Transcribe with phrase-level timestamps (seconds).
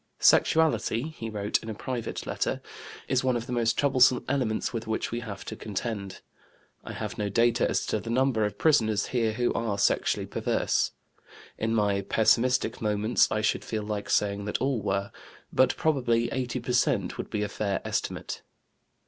[0.17, 2.59] "Sexuality" (he wrote in a private letter)
[3.07, 6.21] "is one of the most troublesome elements with which we have to contend.
[6.83, 10.93] I have no data as to the number of prisoners here who are sexually perverse.
[11.59, 15.11] In my pessimistic moments I should feel like saying that all were;
[15.53, 18.41] but probably 80 per cent, would be a fair estimate."